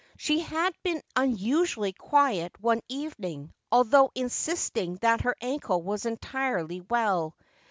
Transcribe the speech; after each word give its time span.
She 0.17 0.39
had 0.39 0.73
been 0.81 1.03
unusually 1.15 1.93
quiet 1.93 2.59
one 2.59 2.81
evening, 2.89 3.53
although 3.71 4.09
insisting 4.15 4.95
that 5.03 5.21
her 5.21 5.35
ankle 5.41 5.83
was 5.83 6.07
entirely 6.07 6.81
well. 6.89 7.35